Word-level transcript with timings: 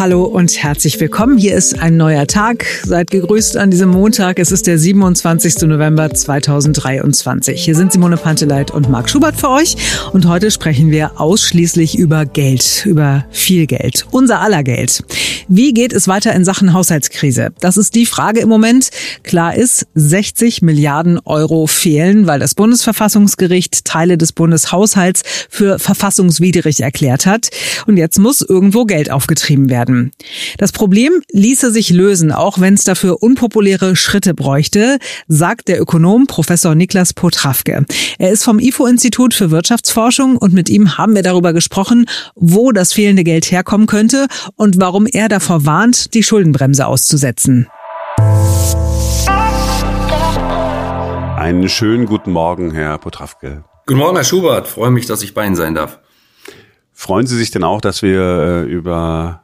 Hallo 0.00 0.24
und 0.24 0.62
herzlich 0.62 0.98
willkommen. 0.98 1.36
Hier 1.36 1.54
ist 1.54 1.78
ein 1.78 1.98
neuer 1.98 2.26
Tag. 2.26 2.64
Seid 2.84 3.10
gegrüßt 3.10 3.58
an 3.58 3.70
diesem 3.70 3.90
Montag. 3.90 4.38
Es 4.38 4.50
ist 4.50 4.66
der 4.66 4.78
27. 4.78 5.68
November 5.68 6.08
2023. 6.08 7.62
Hier 7.62 7.74
sind 7.74 7.92
Simone 7.92 8.16
Panteleit 8.16 8.70
und 8.70 8.88
Marc 8.88 9.10
Schubert 9.10 9.38
für 9.38 9.50
euch. 9.50 9.76
Und 10.14 10.26
heute 10.26 10.50
sprechen 10.50 10.90
wir 10.90 11.20
ausschließlich 11.20 11.98
über 11.98 12.24
Geld, 12.24 12.86
über 12.86 13.26
viel 13.30 13.66
Geld, 13.66 14.06
unser 14.10 14.40
aller 14.40 14.62
Geld. 14.62 15.04
Wie 15.48 15.74
geht 15.74 15.92
es 15.92 16.08
weiter 16.08 16.32
in 16.32 16.46
Sachen 16.46 16.72
Haushaltskrise? 16.72 17.50
Das 17.60 17.76
ist 17.76 17.94
die 17.94 18.06
Frage 18.06 18.40
im 18.40 18.48
Moment. 18.48 18.90
Klar 19.22 19.54
ist, 19.54 19.86
60 19.96 20.62
Milliarden 20.62 21.18
Euro 21.26 21.66
fehlen, 21.66 22.26
weil 22.26 22.38
das 22.38 22.54
Bundesverfassungsgericht 22.54 23.84
Teile 23.84 24.16
des 24.16 24.32
Bundeshaushalts 24.32 25.22
für 25.50 25.78
verfassungswidrig 25.78 26.80
erklärt 26.80 27.26
hat. 27.26 27.50
Und 27.86 27.98
jetzt 27.98 28.18
muss 28.18 28.40
irgendwo 28.40 28.86
Geld 28.86 29.10
aufgetrieben 29.10 29.68
werden 29.68 29.89
werden. 29.90 30.12
Das 30.58 30.72
Problem 30.72 31.22
ließe 31.32 31.70
sich 31.70 31.90
lösen, 31.90 32.32
auch 32.32 32.60
wenn 32.60 32.74
es 32.74 32.84
dafür 32.84 33.22
unpopuläre 33.22 33.96
Schritte 33.96 34.34
bräuchte, 34.34 34.98
sagt 35.28 35.68
der 35.68 35.80
Ökonom 35.80 36.26
Professor 36.26 36.74
Niklas 36.74 37.12
Potrawke. 37.12 37.84
Er 38.18 38.30
ist 38.30 38.44
vom 38.44 38.58
IFO-Institut 38.58 39.34
für 39.34 39.50
Wirtschaftsforschung 39.50 40.36
und 40.36 40.52
mit 40.52 40.68
ihm 40.68 40.98
haben 40.98 41.14
wir 41.14 41.22
darüber 41.22 41.52
gesprochen, 41.52 42.06
wo 42.34 42.72
das 42.72 42.92
fehlende 42.92 43.24
Geld 43.24 43.50
herkommen 43.50 43.86
könnte 43.86 44.26
und 44.56 44.80
warum 44.80 45.06
er 45.06 45.28
davor 45.28 45.66
warnt, 45.66 46.14
die 46.14 46.22
Schuldenbremse 46.22 46.86
auszusetzen. 46.86 47.66
Einen 51.36 51.68
schönen 51.68 52.06
guten 52.06 52.32
Morgen, 52.32 52.72
Herr 52.72 52.98
Potrawke. 52.98 53.64
Guten 53.86 53.98
Morgen, 53.98 54.16
Herr 54.16 54.24
Schubert. 54.24 54.68
Freue 54.68 54.90
mich, 54.90 55.06
dass 55.06 55.22
ich 55.22 55.34
bei 55.34 55.46
Ihnen 55.46 55.56
sein 55.56 55.74
darf. 55.74 55.98
Freuen 56.92 57.26
Sie 57.26 57.36
sich 57.36 57.50
denn 57.50 57.64
auch, 57.64 57.80
dass 57.80 58.02
wir 58.02 58.20
äh, 58.20 58.62
über 58.64 59.42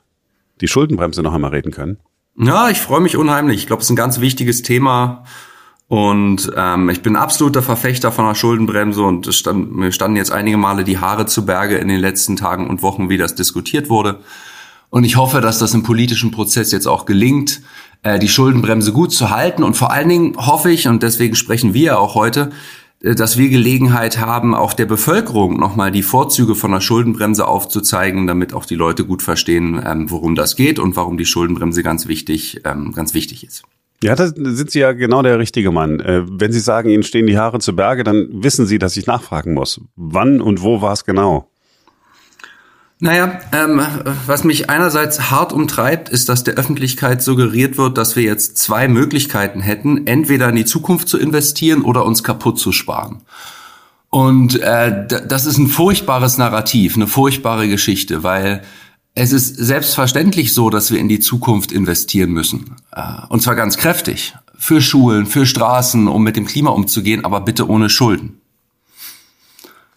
die 0.60 0.68
Schuldenbremse 0.68 1.22
noch 1.22 1.32
einmal 1.32 1.50
reden 1.50 1.72
können? 1.72 1.98
Ja, 2.38 2.68
ich 2.68 2.78
freue 2.78 3.00
mich 3.00 3.16
unheimlich. 3.16 3.58
Ich 3.58 3.66
glaube, 3.66 3.80
es 3.80 3.86
ist 3.86 3.92
ein 3.92 3.96
ganz 3.96 4.20
wichtiges 4.20 4.62
Thema. 4.62 5.24
Und 5.88 6.50
ähm, 6.56 6.88
ich 6.88 7.02
bin 7.02 7.14
absoluter 7.14 7.62
Verfechter 7.62 8.10
von 8.10 8.26
der 8.26 8.34
Schuldenbremse 8.34 9.02
und 9.02 9.26
es 9.26 9.36
stand, 9.36 9.74
mir 9.76 9.92
standen 9.92 10.16
jetzt 10.16 10.32
einige 10.32 10.56
Male 10.56 10.82
die 10.82 10.98
Haare 10.98 11.26
zu 11.26 11.46
Berge 11.46 11.76
in 11.76 11.86
den 11.86 12.00
letzten 12.00 12.36
Tagen 12.36 12.68
und 12.68 12.82
Wochen, 12.82 13.08
wie 13.08 13.18
das 13.18 13.36
diskutiert 13.36 13.88
wurde. 13.88 14.20
Und 14.90 15.04
ich 15.04 15.16
hoffe, 15.16 15.40
dass 15.40 15.58
das 15.58 15.74
im 15.74 15.84
politischen 15.84 16.32
Prozess 16.32 16.72
jetzt 16.72 16.86
auch 16.86 17.06
gelingt, 17.06 17.60
äh, 18.02 18.18
die 18.18 18.28
Schuldenbremse 18.28 18.92
gut 18.92 19.12
zu 19.12 19.30
halten. 19.30 19.62
Und 19.62 19.76
vor 19.76 19.92
allen 19.92 20.08
Dingen 20.08 20.36
hoffe 20.36 20.70
ich, 20.70 20.88
und 20.88 21.02
deswegen 21.02 21.36
sprechen 21.36 21.72
wir 21.72 22.00
auch 22.00 22.14
heute, 22.14 22.50
dass 23.00 23.36
wir 23.36 23.48
Gelegenheit 23.48 24.18
haben, 24.18 24.54
auch 24.54 24.72
der 24.72 24.86
Bevölkerung 24.86 25.58
nochmal 25.58 25.90
die 25.90 26.02
Vorzüge 26.02 26.54
von 26.54 26.72
der 26.72 26.80
Schuldenbremse 26.80 27.46
aufzuzeigen, 27.46 28.26
damit 28.26 28.54
auch 28.54 28.64
die 28.64 28.74
Leute 28.74 29.04
gut 29.04 29.22
verstehen, 29.22 29.80
ähm, 29.84 30.10
worum 30.10 30.34
das 30.34 30.56
geht 30.56 30.78
und 30.78 30.96
warum 30.96 31.18
die 31.18 31.26
Schuldenbremse 31.26 31.82
ganz 31.82 32.08
wichtig, 32.08 32.62
ähm, 32.64 32.92
ganz 32.92 33.14
wichtig 33.14 33.46
ist. 33.46 33.64
Ja, 34.02 34.14
da 34.14 34.26
sind 34.28 34.70
Sie 34.70 34.80
ja 34.80 34.92
genau 34.92 35.22
der 35.22 35.38
richtige 35.38 35.70
Mann. 35.70 36.00
Äh, 36.00 36.24
wenn 36.26 36.52
Sie 36.52 36.60
sagen, 36.60 36.90
Ihnen 36.90 37.02
stehen 37.02 37.26
die 37.26 37.38
Haare 37.38 37.58
zu 37.60 37.74
Berge, 37.74 38.04
dann 38.04 38.28
wissen 38.30 38.66
Sie, 38.66 38.78
dass 38.78 38.96
ich 38.96 39.06
nachfragen 39.06 39.54
muss. 39.54 39.80
Wann 39.96 40.40
und 40.40 40.62
wo 40.62 40.82
war 40.82 40.92
es 40.92 41.04
genau? 41.04 41.48
Naja, 42.98 43.40
ähm, 43.52 43.82
was 44.26 44.44
mich 44.44 44.70
einerseits 44.70 45.30
hart 45.30 45.52
umtreibt, 45.52 46.08
ist, 46.08 46.30
dass 46.30 46.44
der 46.44 46.54
Öffentlichkeit 46.54 47.22
suggeriert 47.22 47.76
wird, 47.76 47.98
dass 47.98 48.16
wir 48.16 48.22
jetzt 48.22 48.56
zwei 48.56 48.88
Möglichkeiten 48.88 49.60
hätten, 49.60 50.06
entweder 50.06 50.48
in 50.48 50.56
die 50.56 50.64
Zukunft 50.64 51.08
zu 51.08 51.18
investieren 51.18 51.82
oder 51.82 52.06
uns 52.06 52.24
kaputt 52.24 52.58
zu 52.58 52.72
sparen. 52.72 53.22
Und 54.08 54.58
äh, 54.60 55.06
das 55.06 55.44
ist 55.44 55.58
ein 55.58 55.66
furchtbares 55.66 56.38
Narrativ, 56.38 56.96
eine 56.96 57.06
furchtbare 57.06 57.68
Geschichte, 57.68 58.22
weil 58.22 58.62
es 59.14 59.32
ist 59.32 59.56
selbstverständlich 59.56 60.54
so, 60.54 60.70
dass 60.70 60.90
wir 60.90 60.98
in 60.98 61.08
die 61.08 61.20
Zukunft 61.20 61.72
investieren 61.72 62.30
müssen. 62.30 62.76
Äh, 62.92 63.02
und 63.28 63.42
zwar 63.42 63.56
ganz 63.56 63.76
kräftig. 63.76 64.34
Für 64.56 64.80
Schulen, 64.80 65.26
für 65.26 65.44
Straßen, 65.44 66.08
um 66.08 66.22
mit 66.22 66.36
dem 66.36 66.46
Klima 66.46 66.70
umzugehen, 66.70 67.26
aber 67.26 67.42
bitte 67.42 67.68
ohne 67.68 67.90
Schulden. 67.90 68.40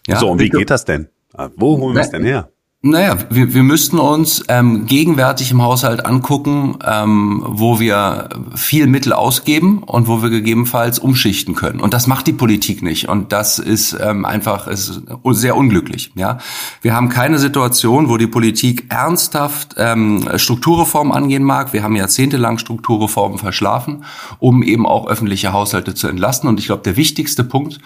Ja, 0.06 0.18
so, 0.18 0.30
und 0.30 0.38
wie 0.38 0.50
geht 0.50 0.68
das 0.68 0.84
denn? 0.84 1.08
Wo 1.56 1.78
holen 1.78 1.94
wir 1.94 2.02
es 2.02 2.10
denn 2.10 2.24
her? 2.24 2.50
Naja, 2.82 3.18
wir, 3.28 3.52
wir 3.52 3.62
müssten 3.62 3.98
uns 3.98 4.42
ähm, 4.48 4.86
gegenwärtig 4.86 5.50
im 5.50 5.60
Haushalt 5.60 6.06
angucken, 6.06 6.78
ähm, 6.82 7.42
wo 7.46 7.78
wir 7.78 8.30
viel 8.54 8.86
Mittel 8.86 9.12
ausgeben 9.12 9.82
und 9.82 10.08
wo 10.08 10.22
wir 10.22 10.30
gegebenenfalls 10.30 10.98
umschichten 10.98 11.54
können. 11.54 11.78
Und 11.80 11.92
das 11.92 12.06
macht 12.06 12.26
die 12.26 12.32
Politik 12.32 12.82
nicht. 12.82 13.06
Und 13.10 13.32
das 13.32 13.58
ist 13.58 13.98
ähm, 14.00 14.24
einfach 14.24 14.66
ist 14.66 15.02
sehr 15.32 15.58
unglücklich. 15.58 16.12
Ja, 16.14 16.38
wir 16.80 16.94
haben 16.94 17.10
keine 17.10 17.38
Situation, 17.38 18.08
wo 18.08 18.16
die 18.16 18.26
Politik 18.26 18.86
ernsthaft 18.88 19.74
ähm, 19.76 20.26
Strukturreformen 20.36 21.12
angehen 21.12 21.44
mag. 21.44 21.74
Wir 21.74 21.82
haben 21.82 21.96
jahrzehntelang 21.96 22.56
Strukturreformen 22.56 23.36
verschlafen, 23.36 24.04
um 24.38 24.62
eben 24.62 24.86
auch 24.86 25.06
öffentliche 25.06 25.52
Haushalte 25.52 25.94
zu 25.94 26.08
entlasten. 26.08 26.48
Und 26.48 26.58
ich 26.58 26.64
glaube, 26.64 26.82
der 26.82 26.96
wichtigste 26.96 27.44
Punkt 27.44 27.78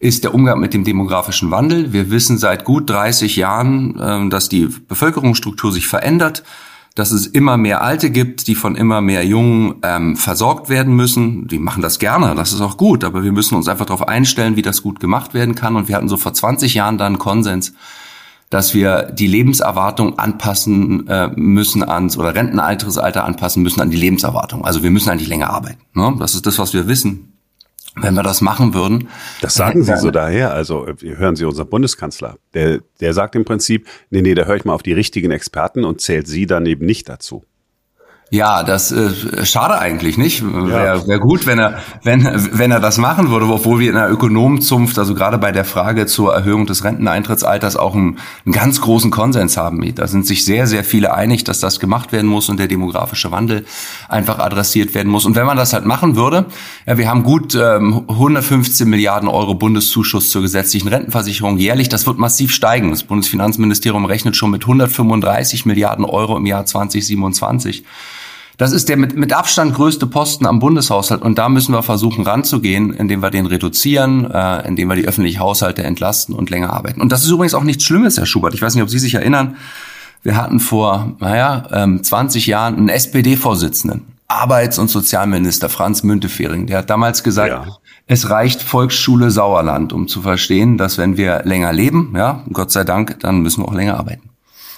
ist 0.00 0.24
der 0.24 0.34
Umgang 0.34 0.60
mit 0.60 0.74
dem 0.74 0.84
demografischen 0.84 1.50
Wandel. 1.50 1.92
Wir 1.92 2.10
wissen 2.10 2.38
seit 2.38 2.64
gut 2.64 2.88
30 2.88 3.36
Jahren, 3.36 3.98
ähm, 4.00 4.30
dass 4.30 4.48
die 4.48 4.66
Bevölkerungsstruktur 4.66 5.72
sich 5.72 5.88
verändert, 5.88 6.44
dass 6.94 7.10
es 7.10 7.26
immer 7.26 7.56
mehr 7.56 7.82
Alte 7.82 8.10
gibt, 8.10 8.48
die 8.48 8.54
von 8.54 8.74
immer 8.74 9.00
mehr 9.00 9.24
Jungen 9.24 9.76
ähm, 9.82 10.16
versorgt 10.16 10.68
werden 10.68 10.94
müssen. 10.94 11.46
Die 11.48 11.58
machen 11.58 11.82
das 11.82 11.98
gerne, 11.98 12.34
das 12.34 12.52
ist 12.52 12.60
auch 12.60 12.76
gut, 12.76 13.04
aber 13.04 13.22
wir 13.22 13.32
müssen 13.32 13.54
uns 13.54 13.68
einfach 13.68 13.86
darauf 13.86 14.06
einstellen, 14.06 14.56
wie 14.56 14.62
das 14.62 14.82
gut 14.82 14.98
gemacht 15.00 15.34
werden 15.34 15.54
kann. 15.54 15.76
Und 15.76 15.88
wir 15.88 15.96
hatten 15.96 16.08
so 16.08 16.16
vor 16.16 16.34
20 16.34 16.74
Jahren 16.74 16.98
dann 16.98 17.18
Konsens, 17.18 17.72
dass 18.50 18.74
wir 18.74 19.02
die 19.12 19.26
Lebenserwartung 19.26 20.18
anpassen 20.18 21.06
äh, 21.06 21.28
müssen 21.36 21.82
ans 21.82 22.16
oder 22.16 22.34
Rentenalteresalter 22.34 23.24
anpassen 23.24 23.62
müssen 23.62 23.80
an 23.80 23.90
die 23.90 23.96
Lebenserwartung. 23.96 24.64
Also 24.64 24.82
wir 24.82 24.90
müssen 24.90 25.10
eigentlich 25.10 25.28
länger 25.28 25.50
arbeiten. 25.50 25.80
Ne? 25.94 26.16
Das 26.18 26.34
ist 26.34 26.46
das, 26.46 26.58
was 26.58 26.72
wir 26.72 26.88
wissen 26.88 27.37
wenn 28.00 28.14
wir 28.14 28.22
das 28.22 28.40
machen 28.40 28.74
würden. 28.74 29.08
Das 29.40 29.54
sagen 29.54 29.82
Sie 29.82 29.96
so 29.96 30.10
daher. 30.10 30.52
Also 30.52 30.86
hören 31.00 31.36
Sie 31.36 31.44
unseren 31.44 31.68
Bundeskanzler. 31.68 32.36
Der, 32.54 32.80
der 33.00 33.14
sagt 33.14 33.34
im 33.34 33.44
Prinzip, 33.44 33.86
nee, 34.10 34.22
nee, 34.22 34.34
da 34.34 34.44
höre 34.44 34.56
ich 34.56 34.64
mal 34.64 34.74
auf 34.74 34.82
die 34.82 34.92
richtigen 34.92 35.30
Experten 35.30 35.84
und 35.84 36.00
zählt 36.00 36.26
Sie 36.26 36.46
dann 36.46 36.66
eben 36.66 36.86
nicht 36.86 37.08
dazu. 37.08 37.44
Ja, 38.30 38.62
das 38.62 38.92
äh, 38.92 39.46
schade 39.46 39.78
eigentlich 39.78 40.18
nicht. 40.18 40.44
Wäre 40.44 41.06
wär 41.08 41.18
gut, 41.18 41.46
wenn 41.46 41.58
er, 41.58 41.78
wenn, 42.02 42.28
wenn 42.52 42.70
er 42.70 42.78
das 42.78 42.98
machen 42.98 43.30
würde, 43.30 43.46
obwohl 43.46 43.80
wir 43.80 43.88
in 43.88 43.94
der 43.94 44.10
Ökonomenzunft, 44.10 44.98
also 44.98 45.14
gerade 45.14 45.38
bei 45.38 45.50
der 45.50 45.64
Frage 45.64 46.04
zur 46.04 46.34
Erhöhung 46.34 46.66
des 46.66 46.84
Renteneintrittsalters 46.84 47.76
auch 47.76 47.94
einen, 47.94 48.18
einen 48.44 48.52
ganz 48.52 48.82
großen 48.82 49.10
Konsens 49.10 49.56
haben. 49.56 49.82
Da 49.94 50.06
sind 50.06 50.26
sich 50.26 50.44
sehr, 50.44 50.66
sehr 50.66 50.84
viele 50.84 51.14
einig, 51.14 51.44
dass 51.44 51.60
das 51.60 51.80
gemacht 51.80 52.12
werden 52.12 52.26
muss 52.26 52.50
und 52.50 52.58
der 52.58 52.68
demografische 52.68 53.32
Wandel 53.32 53.64
einfach 54.10 54.40
adressiert 54.40 54.94
werden 54.94 55.08
muss. 55.08 55.24
Und 55.24 55.34
wenn 55.34 55.46
man 55.46 55.56
das 55.56 55.72
halt 55.72 55.86
machen 55.86 56.14
würde, 56.14 56.44
ja, 56.84 56.98
wir 56.98 57.08
haben 57.08 57.22
gut 57.22 57.54
ähm, 57.54 58.04
115 58.08 58.86
Milliarden 58.90 59.30
Euro 59.30 59.54
Bundeszuschuss 59.54 60.28
zur 60.28 60.42
gesetzlichen 60.42 60.88
Rentenversicherung 60.88 61.56
jährlich. 61.56 61.88
Das 61.88 62.06
wird 62.06 62.18
massiv 62.18 62.52
steigen. 62.52 62.90
Das 62.90 63.04
Bundesfinanzministerium 63.04 64.04
rechnet 64.04 64.36
schon 64.36 64.50
mit 64.50 64.64
135 64.64 65.64
Milliarden 65.64 66.04
Euro 66.04 66.36
im 66.36 66.44
Jahr 66.44 66.66
2027. 66.66 67.84
Das 68.58 68.72
ist 68.72 68.88
der 68.88 68.96
mit, 68.96 69.16
mit 69.16 69.32
Abstand 69.32 69.72
größte 69.72 70.08
Posten 70.08 70.44
am 70.44 70.58
Bundeshaushalt 70.58 71.22
und 71.22 71.38
da 71.38 71.48
müssen 71.48 71.72
wir 71.72 71.84
versuchen 71.84 72.24
ranzugehen, 72.24 72.92
indem 72.92 73.22
wir 73.22 73.30
den 73.30 73.46
reduzieren, 73.46 74.28
äh, 74.28 74.66
indem 74.66 74.88
wir 74.88 74.96
die 74.96 75.06
öffentlichen 75.06 75.38
Haushalte 75.38 75.84
entlasten 75.84 76.34
und 76.34 76.50
länger 76.50 76.72
arbeiten. 76.72 77.00
Und 77.00 77.12
das 77.12 77.22
ist 77.22 77.30
übrigens 77.30 77.54
auch 77.54 77.62
nichts 77.62 77.84
Schlimmes, 77.84 78.18
Herr 78.18 78.26
Schubert. 78.26 78.54
Ich 78.54 78.60
weiß 78.60 78.74
nicht, 78.74 78.82
ob 78.82 78.90
Sie 78.90 78.98
sich 78.98 79.14
erinnern. 79.14 79.56
Wir 80.24 80.36
hatten 80.36 80.58
vor, 80.58 81.12
naja, 81.20 81.68
ähm, 81.72 82.02
20 82.02 82.48
Jahren 82.48 82.74
einen 82.74 82.88
SPD-Vorsitzenden, 82.88 84.06
Arbeits- 84.26 84.80
und 84.80 84.90
Sozialminister 84.90 85.68
Franz 85.68 86.02
Müntefering. 86.02 86.66
Der 86.66 86.78
hat 86.78 86.90
damals 86.90 87.22
gesagt, 87.22 87.50
ja. 87.50 87.76
es 88.08 88.28
reicht 88.28 88.60
Volksschule 88.60 89.30
Sauerland, 89.30 89.92
um 89.92 90.08
zu 90.08 90.20
verstehen, 90.20 90.78
dass 90.78 90.98
wenn 90.98 91.16
wir 91.16 91.42
länger 91.44 91.72
leben, 91.72 92.12
ja, 92.16 92.42
Gott 92.52 92.72
sei 92.72 92.82
Dank, 92.82 93.20
dann 93.20 93.40
müssen 93.40 93.62
wir 93.62 93.68
auch 93.68 93.74
länger 93.74 93.96
arbeiten. 93.96 94.27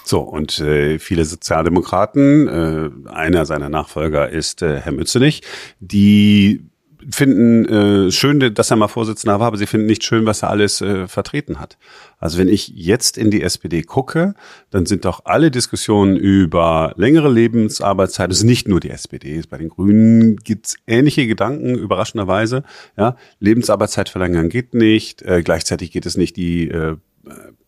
So, 0.03 0.21
und 0.21 0.59
äh, 0.59 0.99
viele 0.99 1.25
Sozialdemokraten, 1.25 2.47
äh, 2.47 3.09
einer 3.09 3.45
seiner 3.45 3.69
Nachfolger 3.69 4.29
ist 4.29 4.61
äh, 4.61 4.79
Herr 4.79 4.91
Mützenich, 4.91 5.41
die 5.79 6.71
finden 7.09 7.65
äh, 7.65 8.11
schön, 8.11 8.53
dass 8.53 8.71
er 8.71 8.77
mal 8.77 8.87
Vorsitzender 8.87 9.39
war, 9.39 9.47
aber 9.47 9.57
sie 9.57 9.65
finden 9.65 9.87
nicht 9.87 10.03
schön, 10.03 10.25
was 10.25 10.43
er 10.43 10.49
alles 10.49 10.81
äh, 10.81 11.07
vertreten 11.07 11.59
hat. 11.59 11.77
Also 12.19 12.37
wenn 12.37 12.47
ich 12.47 12.69
jetzt 12.69 13.17
in 13.17 13.31
die 13.31 13.41
SPD 13.41 13.81
gucke, 13.83 14.35
dann 14.69 14.85
sind 14.85 15.05
doch 15.05 15.21
alle 15.25 15.51
Diskussionen 15.51 16.15
über 16.15 16.93
längere 16.97 17.31
Lebensarbeitszeit, 17.31 18.29
das 18.29 18.39
ist 18.39 18.43
nicht 18.43 18.67
nur 18.67 18.79
die 18.79 18.91
SPD, 18.91 19.41
bei 19.49 19.57
den 19.57 19.69
Grünen 19.69 20.37
gibt's 20.37 20.75
ähnliche 20.87 21.25
Gedanken, 21.27 21.75
überraschenderweise. 21.75 22.63
Ja, 22.97 23.15
Lebensarbeitszeit 23.39 24.09
verlängern 24.09 24.49
geht 24.49 24.73
nicht, 24.73 25.21
äh, 25.23 25.41
gleichzeitig 25.43 25.91
geht 25.91 26.05
es 26.05 26.17
nicht, 26.17 26.35
die 26.37 26.69
äh, 26.69 26.97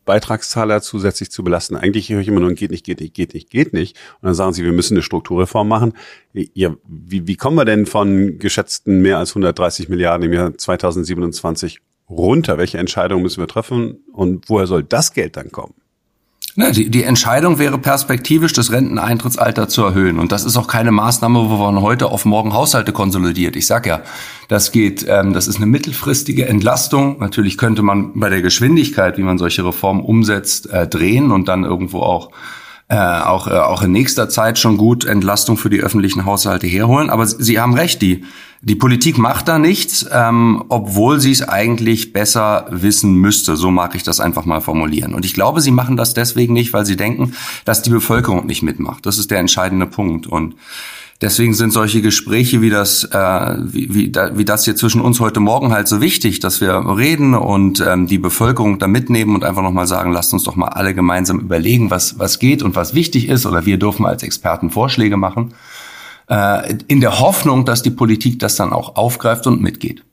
Beitragszahler 0.06 0.82
zusätzlich 0.82 1.32
zu 1.32 1.44
belasten. 1.44 1.76
Eigentlich 1.76 2.10
höre 2.10 2.22
ich 2.22 2.28
immer 2.28 2.40
nur, 2.40 2.54
geht 2.54 2.72
nicht, 2.72 2.86
geht 2.86 3.00
nicht, 3.00 3.14
geht 3.14 3.34
nicht, 3.34 3.50
geht 3.50 3.74
nicht. 3.74 3.98
Und 4.22 4.28
dann 4.28 4.34
sagen 4.34 4.54
sie, 4.54 4.64
wir 4.64 4.72
müssen 4.72 4.96
eine 4.96 5.04
Strukturreform 5.04 5.68
machen. 5.68 5.94
Ja, 6.34 6.76
wie, 6.88 7.28
wie 7.28 7.36
kommen 7.36 7.58
wir 7.58 7.66
denn 7.66 7.86
von 7.86 8.40
geschätzten 8.40 9.02
mehr 9.02 9.18
als 9.18 9.32
130 9.32 9.90
Milliarden 9.90 10.26
im 10.26 10.34
Jahr 10.34 10.58
2027 10.58 11.80
runter? 12.10 12.58
Welche 12.58 12.78
Entscheidungen 12.78 13.24
müssen 13.24 13.42
wir 13.42 13.48
treffen 13.48 14.04
und 14.12 14.50
woher 14.50 14.68
soll 14.68 14.84
das 14.84 15.14
Geld 15.14 15.38
dann 15.38 15.52
kommen? 15.52 15.74
Ne, 16.56 16.72
die, 16.72 16.92
die 16.92 17.02
Entscheidung 17.02 17.58
wäre 17.58 17.80
perspektivisch, 17.80 18.54
das 18.54 18.72
Renteneintrittsalter 18.72 19.68
zu 19.68 19.84
erhöhen. 19.84 20.20
Und 20.20 20.32
das 20.32 20.46
ist 20.46 20.56
auch 20.56 20.68
keine 20.68 20.92
Maßnahme, 20.92 21.50
wo 21.50 21.58
man 21.58 21.82
heute 21.82 22.08
auf 22.10 22.26
morgen 22.26 22.54
Haushalte 22.54 22.92
konsolidiert. 22.92 23.56
Ich 23.56 23.66
sag 23.66 23.88
ja, 23.88 24.02
das 24.50 24.72
geht, 24.72 25.04
ähm, 25.10 25.34
das 25.34 25.48
ist 25.48 25.56
eine 25.56 25.66
mittelfristige 25.66 26.48
Entlastung. 26.48 27.18
Natürlich 27.20 27.58
könnte 27.58 27.82
man 27.82 28.20
bei 28.20 28.30
der 28.30 28.44
Geschwindigkeit, 28.44 29.18
wie 29.18 29.24
man 29.24 29.40
solche 29.40 29.66
Reformen 29.66 30.02
umsetzt, 30.02 30.70
äh, 30.70 30.88
drehen 30.88 31.32
und 31.32 31.48
dann 31.48 31.64
irgendwo 31.64 32.02
auch 32.02 32.30
äh, 32.94 33.24
auch, 33.24 33.48
äh, 33.48 33.52
auch 33.52 33.82
in 33.82 33.92
nächster 33.92 34.30
Zeit 34.30 34.60
schon 34.60 34.78
gut 34.78 35.04
Entlastung 35.04 35.58
für 35.58 35.72
die 35.72 35.82
öffentlichen 35.82 36.26
Haushalte 36.26 36.68
herholen. 36.68 37.10
Aber 37.10 37.26
Sie 37.26 37.60
haben 37.60 37.74
recht, 37.74 38.04
die, 38.04 38.24
die 38.62 38.76
Politik 38.76 39.18
macht 39.18 39.48
da 39.48 39.58
nichts, 39.58 40.06
ähm, 40.12 40.64
obwohl 40.70 41.20
sie 41.20 41.32
es 41.32 41.42
eigentlich 41.42 42.14
besser 42.14 42.68
wissen 42.70 43.16
müsste. 43.16 43.56
So 43.56 43.72
mag 43.72 43.96
ich 43.96 44.04
das 44.04 44.20
einfach 44.20 44.46
mal 44.46 44.62
formulieren. 44.62 45.16
Und 45.16 45.26
ich 45.26 45.34
glaube, 45.34 45.60
sie 45.60 45.72
machen 45.72 45.98
das 45.98 46.14
deswegen 46.14 46.54
nicht, 46.54 46.72
weil 46.72 46.86
sie 46.86 46.96
denken, 46.96 47.34
dass 47.66 47.82
die 47.82 47.90
Bevölkerung 47.90 48.46
nicht 48.46 48.62
mitmacht. 48.62 49.08
Das 49.08 49.18
ist 49.18 49.32
der 49.32 49.40
entscheidende 49.40 49.88
Punkt. 49.88 50.28
Und 50.28 50.56
deswegen 51.24 51.54
sind 51.54 51.72
solche 51.72 52.02
Gespräche 52.02 52.62
wie 52.62 52.70
das, 52.70 53.06
äh, 53.06 53.56
wie, 53.64 53.94
wie, 53.94 54.12
da, 54.12 54.38
wie 54.38 54.46
das 54.46 54.66
hier 54.66 54.76
zwischen 54.76 55.02
uns 55.02 55.20
heute 55.20 55.40
Morgen 55.40 55.72
halt 55.72 55.88
so 55.88 56.02
wichtig, 56.02 56.40
dass 56.42 56.62
wir 56.62 56.74
reden 56.98 57.34
und 57.34 57.80
ähm, 57.80 58.08
die 58.08 58.18
Bevölkerung 58.18 58.78
da 58.78 58.88
mitnehmen 58.88 59.34
und 59.34 59.44
einfach 59.44 59.64
nochmal 59.64 59.88
sagen, 59.88 60.12
lasst 60.12 60.34
uns 60.34 60.44
doch 60.44 60.56
mal 60.56 60.68
alle 60.68 60.94
gemeinsam 60.94 61.40
überlegen, 61.40 61.90
was, 61.90 62.20
was 62.20 62.40
geht 62.40 62.62
und 62.62 62.76
was 62.76 62.94
wichtig 62.94 63.30
ist. 63.30 63.46
Oder 63.46 63.66
wir 63.66 63.80
dürfen 63.80 64.06
als 64.06 64.22
Experten 64.22 64.70
Vorschläge 64.70 65.18
machen. 65.18 65.54
Äh, 66.30 66.76
in 66.88 67.00
der 67.00 67.20
Hoffnung, 67.20 67.66
dass 67.66 67.82
die 67.82 67.92
Politik 67.92 68.40
das 68.40 68.56
dann 68.56 68.74
auch 68.74 68.98
aufgreift 68.98 69.48
und 69.48 69.62
mitgeht. 69.62 70.04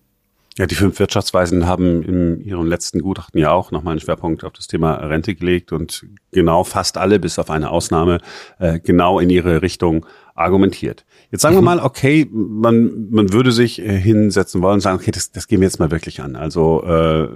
Ja, 0.59 0.67
die 0.67 0.75
fünf 0.75 0.99
Wirtschaftsweisen 0.99 1.67
haben 1.67 2.03
in 2.03 2.41
ihrem 2.41 2.67
letzten 2.67 3.01
Gutachten 3.01 3.39
ja 3.41 3.53
auch 3.53 3.71
nochmal 3.71 3.93
einen 3.93 4.01
Schwerpunkt 4.01 4.43
auf 4.45 4.53
das 4.53 4.67
Thema 4.67 4.95
Rente 4.95 5.35
gelegt 5.35 5.73
und 5.73 6.05
genau 6.33 6.65
fast 6.65 6.99
alle, 6.99 7.21
bis 7.21 7.39
auf 7.39 7.51
eine 7.51 7.71
Ausnahme, 7.71 8.19
äh, 8.59 8.81
genau 8.81 9.21
in 9.21 9.31
ihre 9.31 9.63
Richtung 9.63 10.07
argumentiert. 10.35 11.05
Jetzt 11.31 11.43
sagen 11.43 11.55
wir 11.55 11.61
mhm. 11.61 11.67
mal, 11.67 11.79
okay, 11.81 12.29
man, 12.33 13.11
man 13.11 13.33
würde 13.33 13.53
sich 13.53 13.81
äh, 13.81 13.97
hinsetzen 13.97 14.61
wollen 14.61 14.75
und 14.75 14.81
sagen, 14.81 14.99
okay, 14.99 15.13
das, 15.13 15.31
das 15.31 15.47
gehen 15.47 15.61
wir 15.61 15.67
jetzt 15.67 15.79
mal 15.79 15.93
wirklich 15.93 16.21
an. 16.21 16.35
Also 16.35 16.83
äh, 16.83 17.29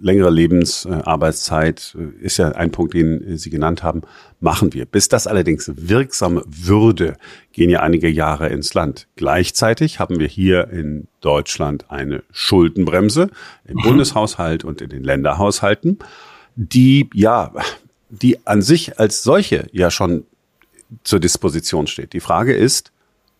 längere 0.00 0.30
Lebensarbeitszeit 0.30 1.96
äh, 1.98 2.24
ist 2.24 2.38
ja 2.38 2.50
ein 2.50 2.70
Punkt, 2.70 2.94
den 2.94 3.22
äh, 3.22 3.36
Sie 3.36 3.50
genannt 3.50 3.82
haben, 3.82 4.02
machen 4.40 4.72
wir. 4.72 4.86
Bis 4.86 5.08
das 5.08 5.26
allerdings 5.26 5.70
wirksam 5.74 6.42
würde, 6.46 7.16
gehen 7.52 7.70
ja 7.70 7.80
einige 7.80 8.08
Jahre 8.08 8.48
ins 8.48 8.74
Land. 8.74 9.08
Gleichzeitig 9.16 9.98
haben 9.98 10.18
wir 10.18 10.28
hier 10.28 10.68
in 10.68 11.08
Deutschland 11.20 11.90
eine 11.90 12.22
Schuldenbremse 12.32 13.30
im 13.64 13.76
mhm. 13.76 13.82
Bundeshaushalt 13.82 14.64
und 14.64 14.80
in 14.80 14.90
den 14.90 15.04
Länderhaushalten, 15.04 15.98
die 16.56 17.08
ja, 17.14 17.52
die 18.10 18.46
an 18.46 18.62
sich 18.62 18.98
als 18.98 19.22
solche 19.22 19.66
ja 19.72 19.90
schon 19.90 20.24
zur 21.04 21.20
Disposition 21.20 21.86
steht. 21.86 22.12
Die 22.12 22.20
Frage 22.20 22.54
ist, 22.54 22.92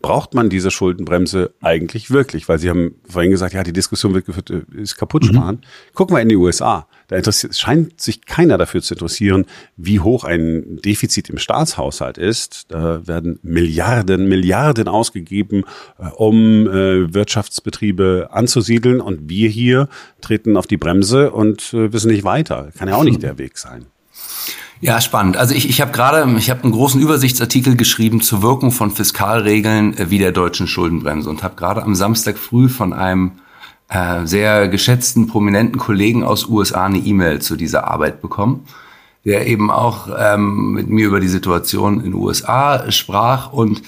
braucht 0.03 0.35
man 0.35 0.51
diese 0.51 0.71
Schuldenbremse 0.71 1.55
eigentlich 1.63 2.11
wirklich? 2.11 2.49
Weil 2.49 2.59
Sie 2.59 2.69
haben 2.69 2.97
vorhin 3.09 3.31
gesagt, 3.31 3.55
ja, 3.55 3.63
die 3.63 3.73
Diskussion 3.73 4.13
wird 4.13 4.27
geführt, 4.27 4.51
äh, 4.51 4.63
ist 4.75 4.97
kaputt 4.97 5.25
sparen. 5.25 5.57
Mhm. 5.57 5.95
Gucken 5.95 6.17
wir 6.17 6.21
in 6.21 6.29
die 6.29 6.37
USA. 6.37 6.87
Da 7.09 7.21
scheint 7.33 8.01
sich 8.01 8.27
keiner 8.27 8.59
dafür 8.59 8.83
zu 8.83 8.95
interessieren, 8.95 9.47
wie 9.77 10.01
hoch 10.01 10.25
ein 10.25 10.79
Defizit 10.85 11.31
im 11.31 11.39
Staatshaushalt 11.39 12.19
ist. 12.19 12.71
Da 12.71 13.07
werden 13.07 13.39
Milliarden, 13.43 14.29
Milliarden 14.29 14.89
ausgegeben, 14.89 15.65
äh, 15.99 16.09
um 16.17 16.67
äh, 16.67 17.15
Wirtschaftsbetriebe 17.15 18.29
anzusiedeln. 18.33 19.01
Und 19.01 19.29
wir 19.29 19.49
hier 19.49 19.89
treten 20.21 20.57
auf 20.57 20.67
die 20.67 20.77
Bremse 20.77 21.31
und 21.31 21.73
wissen 21.73 22.11
nicht 22.11 22.25
weiter. 22.25 22.71
Kann 22.77 22.89
ja 22.89 22.97
auch 22.97 23.05
nicht 23.05 23.23
der 23.23 23.39
Weg 23.39 23.59
sein. 23.59 23.87
Ja, 24.83 25.01
spannend. 25.01 25.37
Also 25.37 25.55
ich, 25.55 25.69
ich 25.69 25.81
habe 25.81 25.93
gerade, 25.93 26.29
ich 26.39 26.51
habe 26.51 26.65
einen 26.65 26.73
großen 26.73 27.01
Übersichtsartikel 27.01 27.77
geschrieben 27.77 28.21
zur 28.21 28.43
Wirkung 28.43 28.73
von 28.73 28.91
Fiskalregeln 28.91 29.97
äh, 29.97 30.11
wie 30.11 30.19
der 30.19 30.33
deutschen 30.33 30.67
Schuldenbremse 30.67 31.31
und 31.31 31.45
habe 31.45 31.55
gerade 31.55 31.85
am 31.85 31.95
Samstag 31.95 32.37
früh 32.37 32.69
von 32.69 32.93
einem 32.93 33.31
äh, 33.89 34.27
sehr 34.27 34.67
geschätzten, 34.67 35.29
prominenten 35.29 35.79
Kollegen 35.79 36.25
aus 36.25 36.49
USA 36.49 36.87
eine 36.87 36.99
E-Mail 36.99 37.41
zu 37.41 37.55
dieser 37.55 37.87
Arbeit 37.87 38.21
bekommen, 38.21 38.67
der 39.25 39.47
eben 39.47 39.71
auch 39.71 40.09
ähm, 40.19 40.73
mit 40.73 40.89
mir 40.89 41.07
über 41.07 41.21
die 41.21 41.29
Situation 41.29 42.05
in 42.05 42.13
USA 42.13 42.91
sprach 42.91 43.53
und 43.53 43.83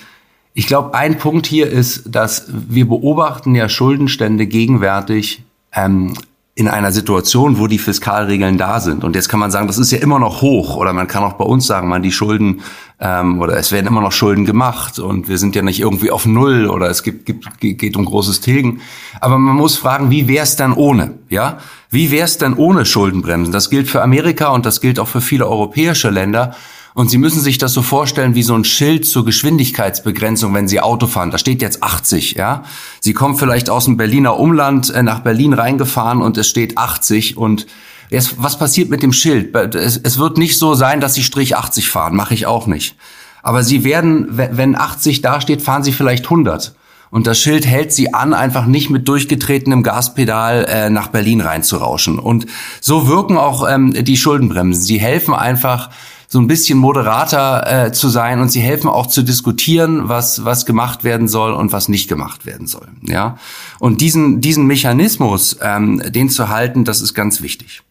ich 0.57 0.69
glaube, 0.69 0.95
ein 0.95 1.19
Punkt 1.19 1.49
hier 1.49 1.69
ist, 1.69 2.05
dass 2.07 2.45
wir 2.49 2.87
beobachten 2.87 3.57
ja 3.57 3.69
Schuldenstände 3.69 4.47
gegenwärtig 4.47 5.43
ähm, 5.73 6.15
in 6.57 6.69
einer 6.69 6.93
Situation, 6.93 7.59
wo 7.59 7.67
die 7.67 7.79
Fiskalregeln 7.79 8.59
da 8.59 8.79
sind. 8.79 9.03
Und 9.03 9.17
jetzt 9.17 9.29
kann 9.29 9.41
man 9.41 9.51
sagen, 9.51 9.67
das 9.67 9.77
ist 9.77 9.91
ja 9.91 9.99
immer 9.99 10.21
noch 10.21 10.41
hoch. 10.41 10.77
Oder 10.77 10.93
man 10.93 11.09
kann 11.09 11.25
auch 11.25 11.33
bei 11.33 11.45
uns 11.45 11.67
sagen, 11.67 11.89
man 11.89 12.03
die 12.03 12.13
Schulden 12.13 12.61
ähm, 13.01 13.41
oder 13.41 13.57
es 13.57 13.73
werden 13.73 13.89
immer 13.89 14.01
noch 14.01 14.13
Schulden 14.13 14.45
gemacht 14.45 15.01
und 15.01 15.29
wir 15.29 15.39
sind 15.39 15.57
ja 15.57 15.63
nicht 15.63 15.81
irgendwie 15.81 16.13
auf 16.13 16.27
Null 16.27 16.67
oder 16.67 16.89
es 16.89 17.03
gibt, 17.03 17.27
gibt 17.27 17.61
geht 17.61 17.97
um 17.97 18.05
großes 18.05 18.41
Tilgen. 18.41 18.81
Aber 19.21 19.37
man 19.37 19.57
muss 19.57 19.77
fragen, 19.77 20.11
wie 20.11 20.29
wäre 20.29 20.45
es 20.45 20.55
denn 20.55 20.73
ohne? 20.73 21.15
Ja, 21.29 21.59
wie 21.91 22.13
wäre 22.13 22.25
es 22.25 22.39
denn 22.39 22.55
ohne 22.55 22.87
Schuldenbremsen? 22.87 23.53
Das 23.53 23.69
gilt 23.69 23.89
für 23.89 24.03
Amerika 24.03 24.49
und 24.49 24.65
das 24.65 24.81
gilt 24.81 25.01
auch 25.01 25.09
für 25.09 25.21
viele 25.21 25.49
europäische 25.49 26.11
Länder. 26.11 26.55
Und 26.95 27.11
Sie 27.11 27.19
müssen 27.19 27.41
sich 27.41 27.59
das 27.59 27.73
so 27.73 27.83
vorstellen 27.83 28.37
wie 28.37 28.45
so 28.45 28.55
ein 28.55 28.65
Schild 28.65 29.05
zur 29.05 29.25
Geschwindigkeitsbegrenzung, 29.25 30.55
wenn 30.55 30.69
Sie 30.69 30.81
Auto 30.81 31.09
fahren. 31.09 31.33
Da 31.33 31.39
steht 31.39 31.61
jetzt 31.61 31.83
80, 31.83 32.35
ja. 32.35 32.63
Sie 33.01 33.13
kommen 33.13 33.37
vielleicht 33.37 33.69
aus 33.69 33.87
dem 33.87 33.97
Berliner 33.97 34.39
Umland 34.39 34.91
äh, 34.91 35.03
nach 35.03 35.21
Berlin 35.21 35.55
reingefahren 35.55 36.23
und 36.23 36.39
es 36.39 36.49
steht 36.49 36.79
80 36.79 37.37
und 37.37 37.67
jetzt, 38.11 38.37
was 38.41 38.59
passiert 38.59 38.91
mit 38.91 39.03
dem 39.03 39.13
Schild? 39.13 39.55
Es, 39.75 39.97
es 39.97 40.19
wird 40.19 40.39
nicht 40.39 40.57
so 40.57 40.75
sein, 40.75 41.01
dass 41.01 41.15
Sie 41.15 41.25
Strich 41.25 41.57
80 41.57 41.91
fahren, 41.91 42.15
mache 42.15 42.33
ich 42.33 42.47
auch 42.47 42.69
nicht. 42.69 42.95
Aber 43.43 43.65
Sie 43.65 43.83
werden, 43.83 44.29
wenn 44.31 44.77
80 44.77 45.21
dasteht, 45.21 45.63
fahren 45.63 45.83
Sie 45.83 45.93
vielleicht 45.93 46.27
100. 46.27 46.77
Und 47.11 47.29
das 47.29 47.39
Schild 47.39 47.65
hält 47.65 47.93
sie 47.93 48.13
an, 48.13 48.35
einfach 48.35 48.67
nicht 48.67 48.91
mit 48.91 49.07
durchgetretenem 49.07 49.85
Gaspedal 49.85 50.65
äh, 50.65 50.91
nach 50.91 51.07
Berlin 51.09 51.41
reinzurauschen. 51.41 52.19
Und 52.19 52.47
so 52.81 53.07
wirken 53.07 53.37
auch 53.37 53.69
ähm, 53.69 53.93
die 53.93 54.17
Schuldenbremsen. 54.17 54.83
Sie 54.83 54.99
helfen 54.99 55.33
einfach, 55.33 55.91
so 56.35 56.41
ein 56.41 56.49
bisschen 56.49 56.81
moderater 56.81 57.87
äh, 57.87 57.93
zu 57.93 58.09
sein 58.09 58.41
und 58.41 58.49
sie 58.49 58.59
helfen 58.59 58.91
auch 58.91 59.07
zu 59.07 59.23
diskutieren, 59.23 60.09
was 60.09 60.45
was 60.45 60.67
gemacht 60.67 61.05
werden 61.05 61.29
soll 61.29 61.53
und 61.53 61.71
was 61.71 61.89
nicht 61.89 62.09
gemacht 62.09 62.45
werden 62.45 62.67
soll. 62.67 62.89
Ja, 63.03 63.39
und 63.79 64.01
diesen 64.01 64.41
diesen 64.41 64.67
Mechanismus, 64.67 65.57
ähm, 65.63 66.03
den 66.05 66.31
zu 66.31 66.49
halten, 66.49 66.85
das 66.85 67.03
ist 67.03 67.15
ganz 67.15 67.41
wichtig. 67.41 67.83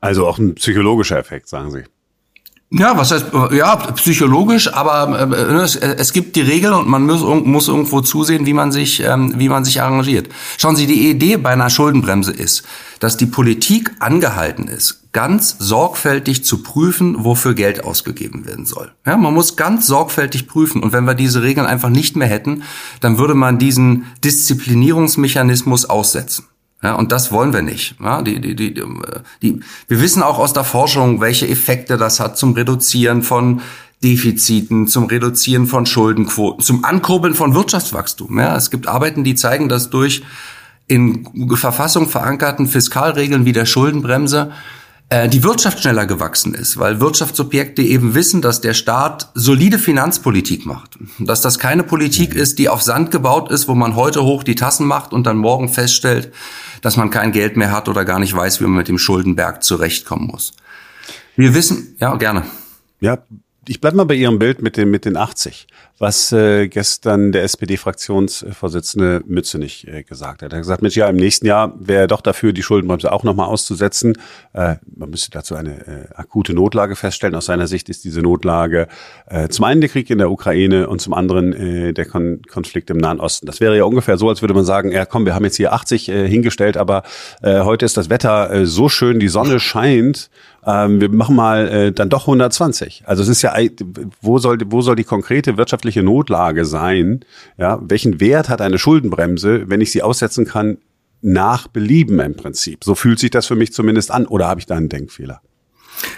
Also 0.00 0.28
auch 0.28 0.38
ein 0.38 0.54
psychologischer 0.54 1.18
Effekt, 1.18 1.48
sagen 1.48 1.72
Sie. 1.72 1.82
Ja, 2.70 2.96
was 2.98 3.12
heißt, 3.12 3.26
ja, 3.52 3.76
psychologisch, 3.76 4.72
aber 4.72 5.30
äh, 5.30 5.54
es, 5.62 5.76
es 5.76 6.12
gibt 6.12 6.34
die 6.34 6.40
Regel 6.40 6.72
und 6.72 6.88
man 6.88 7.06
muss, 7.06 7.22
muss 7.22 7.68
irgendwo 7.68 8.00
zusehen, 8.00 8.44
wie 8.44 8.54
man 8.54 8.72
sich, 8.72 9.00
ähm, 9.04 9.34
wie 9.36 9.48
man 9.48 9.64
sich 9.64 9.80
arrangiert. 9.80 10.28
Schauen 10.58 10.74
Sie, 10.74 10.88
die 10.88 11.08
Idee 11.08 11.36
bei 11.36 11.50
einer 11.50 11.70
Schuldenbremse 11.70 12.32
ist, 12.32 12.64
dass 12.98 13.16
die 13.16 13.26
Politik 13.26 13.92
angehalten 14.00 14.66
ist, 14.66 15.12
ganz 15.12 15.56
sorgfältig 15.60 16.44
zu 16.44 16.64
prüfen, 16.64 17.24
wofür 17.24 17.54
Geld 17.54 17.84
ausgegeben 17.84 18.46
werden 18.46 18.66
soll. 18.66 18.90
Ja, 19.06 19.16
man 19.16 19.32
muss 19.32 19.54
ganz 19.54 19.86
sorgfältig 19.86 20.48
prüfen. 20.48 20.82
Und 20.82 20.92
wenn 20.92 21.04
wir 21.04 21.14
diese 21.14 21.42
Regeln 21.42 21.68
einfach 21.68 21.90
nicht 21.90 22.16
mehr 22.16 22.28
hätten, 22.28 22.64
dann 23.00 23.16
würde 23.16 23.34
man 23.34 23.58
diesen 23.58 24.06
Disziplinierungsmechanismus 24.24 25.84
aussetzen. 25.84 26.46
Ja, 26.82 26.94
und 26.94 27.10
das 27.10 27.32
wollen 27.32 27.52
wir 27.52 27.62
nicht. 27.62 27.96
Ja, 28.00 28.22
die, 28.22 28.40
die, 28.40 28.54
die, 28.54 28.74
die, 29.42 29.60
wir 29.88 30.00
wissen 30.00 30.22
auch 30.22 30.38
aus 30.38 30.52
der 30.52 30.64
Forschung, 30.64 31.20
welche 31.20 31.48
Effekte 31.48 31.96
das 31.96 32.20
hat 32.20 32.36
zum 32.36 32.52
Reduzieren 32.52 33.22
von 33.22 33.62
Defiziten, 34.04 34.86
zum 34.86 35.06
Reduzieren 35.06 35.66
von 35.66 35.86
Schuldenquoten, 35.86 36.62
zum 36.62 36.84
Ankurbeln 36.84 37.34
von 37.34 37.54
Wirtschaftswachstum. 37.54 38.38
Ja, 38.38 38.54
es 38.56 38.70
gibt 38.70 38.88
Arbeiten, 38.88 39.24
die 39.24 39.34
zeigen, 39.34 39.68
dass 39.68 39.88
durch 39.88 40.22
in 40.86 41.26
Verfassung 41.56 42.08
verankerten 42.08 42.66
Fiskalregeln 42.66 43.44
wie 43.44 43.52
der 43.52 43.66
Schuldenbremse 43.66 44.52
äh, 45.08 45.28
die 45.28 45.44
Wirtschaft 45.44 45.80
schneller 45.80 46.06
gewachsen 46.06 46.54
ist, 46.54 46.78
weil 46.78 47.00
Wirtschaftsobjekte 47.00 47.82
eben 47.82 48.14
wissen, 48.14 48.42
dass 48.42 48.60
der 48.60 48.74
Staat 48.74 49.30
solide 49.34 49.78
Finanzpolitik 49.78 50.66
macht. 50.66 50.98
Dass 51.18 51.42
das 51.42 51.58
keine 51.58 51.84
Politik 51.84 52.34
ist, 52.34 52.58
die 52.58 52.68
auf 52.68 52.82
Sand 52.82 53.12
gebaut 53.12 53.50
ist, 53.50 53.68
wo 53.68 53.74
man 53.74 53.94
heute 53.94 54.24
hoch 54.24 54.42
die 54.42 54.56
Tassen 54.56 54.86
macht 54.86 55.12
und 55.12 55.24
dann 55.24 55.36
morgen 55.36 55.68
feststellt, 55.68 56.32
dass 56.82 56.96
man 56.96 57.10
kein 57.10 57.32
Geld 57.32 57.56
mehr 57.56 57.70
hat 57.70 57.88
oder 57.88 58.04
gar 58.04 58.18
nicht 58.18 58.34
weiß, 58.34 58.60
wie 58.60 58.64
man 58.64 58.78
mit 58.78 58.88
dem 58.88 58.98
Schuldenberg 58.98 59.62
zurechtkommen 59.62 60.26
muss. 60.26 60.54
Wir 61.36 61.54
wissen, 61.54 61.94
ja, 62.00 62.16
gerne. 62.16 62.42
Ja, 63.00 63.18
ich 63.68 63.80
bleib 63.80 63.94
mal 63.94 64.04
bei 64.04 64.14
Ihrem 64.14 64.38
Bild 64.38 64.62
mit 64.62 64.76
den, 64.76 64.90
mit 64.90 65.04
den 65.04 65.16
80, 65.16 65.66
was 65.98 66.30
äh, 66.30 66.68
gestern 66.68 67.32
der 67.32 67.42
SPD-Fraktionsvorsitzende 67.42 69.22
Mützenich 69.26 69.88
äh, 69.88 70.02
gesagt 70.04 70.42
hat. 70.42 70.52
Er 70.52 70.56
hat 70.56 70.62
gesagt, 70.62 70.82
Mensch, 70.82 70.96
ja, 70.96 71.08
im 71.08 71.16
nächsten 71.16 71.46
Jahr 71.46 71.74
wäre 71.78 72.02
er 72.02 72.06
doch 72.06 72.20
dafür, 72.20 72.52
die 72.52 72.62
Schuldenbremse 72.62 73.10
auch 73.10 73.24
nochmal 73.24 73.48
auszusetzen. 73.48 74.18
Äh, 74.52 74.76
man 74.94 75.10
müsste 75.10 75.30
dazu 75.30 75.56
eine 75.56 75.86
äh, 75.86 76.14
akute 76.14 76.54
Notlage 76.54 76.96
feststellen. 76.96 77.34
Aus 77.34 77.46
seiner 77.46 77.66
Sicht 77.66 77.88
ist 77.88 78.04
diese 78.04 78.20
Notlage 78.20 78.86
äh, 79.26 79.48
zum 79.48 79.64
einen 79.64 79.80
der 79.80 79.90
Krieg 79.90 80.10
in 80.10 80.18
der 80.18 80.30
Ukraine 80.30 80.88
und 80.88 81.00
zum 81.00 81.14
anderen 81.14 81.52
äh, 81.52 81.92
der 81.92 82.06
Kon 82.06 82.42
Konflikt 82.48 82.90
im 82.90 82.98
Nahen 82.98 83.20
Osten. 83.20 83.46
Das 83.46 83.60
wäre 83.60 83.76
ja 83.76 83.84
ungefähr 83.84 84.16
so, 84.16 84.28
als 84.28 84.42
würde 84.42 84.54
man 84.54 84.64
sagen, 84.64 84.92
ja 84.92 85.06
komm, 85.06 85.26
wir 85.26 85.34
haben 85.34 85.44
jetzt 85.44 85.56
hier 85.56 85.72
80 85.72 86.08
äh, 86.08 86.28
hingestellt, 86.28 86.76
aber 86.76 87.02
äh, 87.42 87.60
heute 87.60 87.84
ist 87.84 87.96
das 87.96 88.10
Wetter 88.10 88.50
äh, 88.50 88.66
so 88.66 88.88
schön, 88.88 89.18
die 89.18 89.28
Sonne 89.28 89.58
scheint, 89.58 90.30
ähm, 90.66 91.00
wir 91.00 91.08
machen 91.10 91.36
mal 91.36 91.68
äh, 91.68 91.92
dann 91.92 92.08
doch 92.08 92.22
120. 92.22 93.04
Also 93.06 93.22
es 93.22 93.28
ist 93.28 93.42
ja, 93.42 93.54
wo 94.20 94.38
soll, 94.38 94.58
wo 94.66 94.82
soll 94.82 94.96
die 94.96 95.04
konkrete 95.04 95.56
wirtschaftliche 95.56 96.02
Notlage 96.02 96.64
sein? 96.64 97.20
Ja, 97.56 97.78
welchen 97.80 98.20
Wert 98.20 98.48
hat 98.48 98.60
eine 98.60 98.78
Schuldenbremse, 98.78 99.70
wenn 99.70 99.80
ich 99.80 99.92
sie 99.92 100.02
aussetzen 100.02 100.44
kann 100.44 100.78
nach 101.22 101.68
Belieben 101.68 102.18
im 102.18 102.36
Prinzip? 102.36 102.82
So 102.82 102.96
fühlt 102.96 103.20
sich 103.20 103.30
das 103.30 103.46
für 103.46 103.54
mich 103.54 103.72
zumindest 103.72 104.10
an. 104.10 104.26
Oder 104.26 104.48
habe 104.48 104.58
ich 104.58 104.66
da 104.66 104.74
einen 104.74 104.88
Denkfehler? 104.88 105.40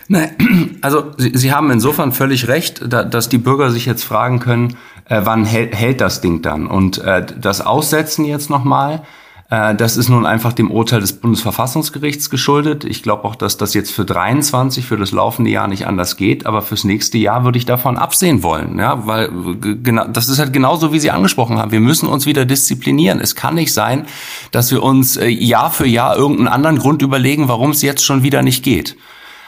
Nein, 0.09 0.79
also 0.81 1.13
Sie, 1.19 1.33
Sie 1.35 1.53
haben 1.53 1.71
insofern 1.71 2.13
völlig 2.13 2.49
recht, 2.49 2.83
da, 2.89 3.05
dass 3.05 3.29
die 3.29 3.39
Bürger 3.39 3.71
sich 3.71 3.85
jetzt 3.85 4.03
fragen 4.03 4.41
können, 4.41 4.77
äh, 5.05 5.21
wann 5.25 5.45
hält, 5.45 5.75
hält 5.75 6.01
das 6.01 6.23
Ding 6.23 6.41
dann? 6.41 6.67
Und 6.67 6.99
äh, 6.99 7.25
das 7.39 7.61
Aussetzen 7.61 8.25
jetzt 8.25 8.49
nochmal, 8.49 9.03
das 9.51 9.97
ist 9.97 10.11
nun 10.11 10.27
einfach 10.27 10.53
dem 10.53 10.71
Urteil 10.71 11.01
des 11.01 11.15
Bundesverfassungsgerichts 11.15 12.29
geschuldet. 12.29 12.85
Ich 12.85 13.03
glaube 13.03 13.25
auch, 13.25 13.35
dass 13.35 13.57
das 13.57 13.73
jetzt 13.73 13.91
für 13.91 14.05
23, 14.05 14.85
für 14.85 14.99
das 14.99 15.11
laufende 15.11 15.51
Jahr 15.51 15.69
nicht 15.69 15.87
anders 15.87 16.17
geht, 16.19 16.45
aber 16.45 16.61
fürs 16.61 16.85
nächste 16.85 17.17
Jahr 17.17 17.45
würde 17.45 17.57
ich 17.57 17.65
davon 17.65 17.97
absehen 17.97 18.43
wollen, 18.43 18.79
ja, 18.79 19.07
weil 19.07 19.31
genau, 19.61 20.07
das 20.07 20.29
ist 20.29 20.39
halt 20.39 20.53
genauso, 20.53 20.93
wie 20.93 21.01
Sie 21.01 21.11
angesprochen 21.11 21.59
haben. 21.59 21.73
Wir 21.73 21.81
müssen 21.81 22.11
uns 22.11 22.27
wieder 22.27 22.45
disziplinieren. 22.45 23.21
Es 23.21 23.37
kann 23.37 23.55
nicht 23.55 23.73
sein, 23.73 24.05
dass 24.51 24.71
wir 24.71 24.83
uns 24.83 25.17
äh, 25.17 25.29
Jahr 25.29 25.71
für 25.71 25.87
Jahr 25.87 26.15
irgendeinen 26.15 26.49
anderen 26.49 26.79
Grund 26.79 27.01
überlegen, 27.01 27.49
warum 27.49 27.71
es 27.71 27.81
jetzt 27.81 28.05
schon 28.05 28.23
wieder 28.23 28.43
nicht 28.43 28.63
geht. 28.63 28.97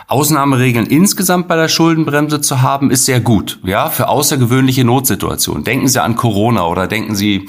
Ausnahmeregeln 0.06 0.86
insgesamt 0.86 1.46
bei 1.46 1.56
der 1.56 1.68
Schuldenbremse 1.68 2.40
zu 2.40 2.62
haben, 2.62 2.90
ist 2.90 3.04
sehr 3.04 3.20
gut, 3.20 3.60
ja, 3.64 3.90
für 3.90 4.08
außergewöhnliche 4.08 4.84
Notsituationen. 4.84 5.62
Denken 5.62 5.88
Sie 5.88 6.02
an 6.02 6.16
Corona 6.16 6.66
oder 6.66 6.86
denken 6.86 7.14
Sie 7.14 7.46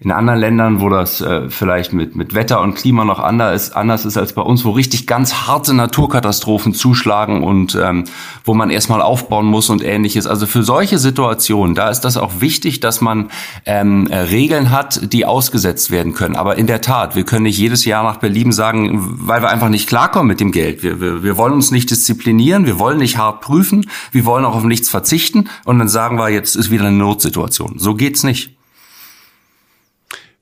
in 0.00 0.10
anderen 0.10 0.38
Ländern, 0.38 0.80
wo 0.80 0.88
das 0.88 1.20
äh, 1.20 1.48
vielleicht 1.48 1.92
mit, 1.92 2.16
mit 2.16 2.34
Wetter 2.34 2.60
und 2.60 2.74
Klima 2.74 3.04
noch 3.04 3.20
anders 3.20 3.68
ist, 3.68 3.76
anders 3.76 4.04
ist 4.04 4.16
als 4.16 4.32
bei 4.32 4.42
uns, 4.42 4.64
wo 4.64 4.70
richtig 4.70 5.06
ganz 5.06 5.46
harte 5.46 5.74
Naturkatastrophen 5.74 6.74
zuschlagen 6.74 7.42
und 7.42 7.78
ähm, 7.80 8.04
wo 8.44 8.54
man 8.54 8.70
erstmal 8.70 9.00
aufbauen 9.00 9.46
muss 9.46 9.70
und 9.70 9.82
ähnliches. 9.84 10.26
Also 10.26 10.46
für 10.46 10.62
solche 10.62 10.98
Situationen, 10.98 11.74
da 11.74 11.88
ist 11.88 12.00
das 12.00 12.16
auch 12.16 12.40
wichtig, 12.40 12.80
dass 12.80 13.00
man 13.00 13.30
ähm, 13.66 14.06
äh, 14.08 14.16
Regeln 14.16 14.70
hat, 14.70 15.12
die 15.12 15.24
ausgesetzt 15.26 15.90
werden 15.90 16.14
können. 16.14 16.36
Aber 16.36 16.58
in 16.58 16.66
der 16.66 16.80
Tat, 16.80 17.16
wir 17.16 17.24
können 17.24 17.44
nicht 17.44 17.58
jedes 17.58 17.84
Jahr 17.84 18.02
nach 18.02 18.16
Belieben 18.16 18.52
sagen, 18.52 19.16
weil 19.26 19.42
wir 19.42 19.48
einfach 19.48 19.68
nicht 19.68 19.88
klarkommen 19.88 20.28
mit 20.28 20.40
dem 20.40 20.52
Geld. 20.52 20.82
Wir, 20.82 21.00
wir, 21.00 21.22
wir 21.22 21.36
wollen 21.36 21.54
uns 21.54 21.70
nicht 21.70 21.90
disziplinieren, 21.90 22.66
wir 22.66 22.78
wollen 22.78 22.98
nicht 22.98 23.18
hart 23.18 23.40
prüfen, 23.40 23.86
wir 24.12 24.24
wollen 24.24 24.44
auch 24.44 24.54
auf 24.54 24.64
nichts 24.64 24.88
verzichten 24.88 25.48
und 25.64 25.78
dann 25.78 25.88
sagen 25.88 26.18
wir, 26.18 26.28
jetzt 26.28 26.56
ist 26.56 26.70
wieder 26.70 26.86
eine 26.86 26.96
Notsituation. 26.96 27.78
So 27.78 27.94
geht's 27.94 28.22
nicht. 28.24 28.56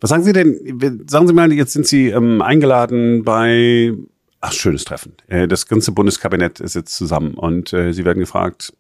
Was 0.02 0.11
sagen 0.11 0.25
Sie 0.25 0.32
denn? 0.32 1.04
Sagen 1.09 1.28
Sie 1.28 1.32
mal, 1.32 1.52
jetzt 1.52 1.73
sind 1.73 1.87
Sie 1.87 2.09
ähm, 2.09 2.42
eingeladen 2.42 3.23
bei, 3.23 3.94
ach, 4.40 4.52
schönes 4.52 4.85
Treffen. 4.85 5.14
Äh, 5.28 5.47
das 5.47 5.68
ganze 5.68 5.92
Bundeskabinett 5.92 6.59
sitzt 6.59 6.97
zusammen 6.97 7.35
und 7.35 7.73
äh, 7.73 7.92
Sie 7.92 8.04
werden 8.04 8.18
gefragt, 8.18 8.73